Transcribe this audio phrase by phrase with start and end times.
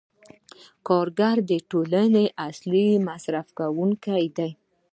[0.87, 4.49] کارګران د ټولنې اصلي مصرف کوونکي دي